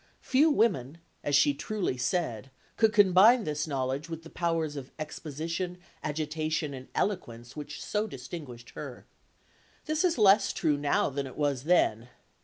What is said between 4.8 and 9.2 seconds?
exposition, agitation and eloquence which so distinguished her.